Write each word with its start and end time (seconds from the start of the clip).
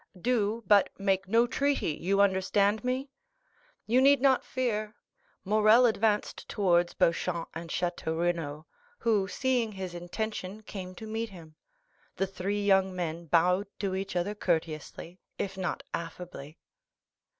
"Do; 0.19 0.63
but 0.65 0.89
make 0.97 1.27
no 1.27 1.45
treaty—you 1.45 2.21
understand 2.21 2.83
me?" 2.83 3.11
"You 3.85 4.01
need 4.01 4.19
not 4.19 4.43
fear." 4.43 4.95
Morrel 5.45 5.85
advanced 5.85 6.49
towards 6.49 6.95
Beauchamp 6.95 7.49
and 7.53 7.69
Château 7.69 8.19
Renaud, 8.19 8.65
who, 8.97 9.27
seeing 9.27 9.73
his 9.73 9.93
intention, 9.93 10.63
came 10.63 10.95
to 10.95 11.05
meet 11.05 11.29
him. 11.29 11.53
The 12.15 12.25
three 12.25 12.65
young 12.65 12.95
men 12.95 13.27
bowed 13.27 13.67
to 13.77 13.93
each 13.93 14.15
other 14.15 14.33
courteously, 14.33 15.19
if 15.37 15.55
not 15.55 15.83
affably. 15.93 16.57